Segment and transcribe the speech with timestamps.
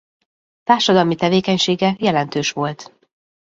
[0.63, 2.97] Társadalmi tevékenysége jelentős volt.